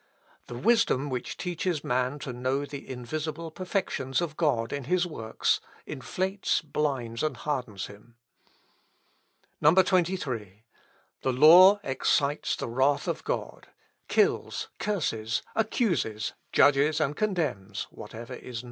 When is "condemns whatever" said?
17.15-18.33